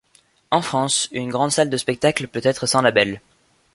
En 0.49 0.63
France, 0.63 1.09
une 1.11 1.29
grande 1.29 1.51
salle 1.51 1.69
de 1.69 1.77
spectacle 1.77 2.27
peut 2.27 2.41
être 2.43 2.65
sans 2.65 2.81
label. 2.81 3.21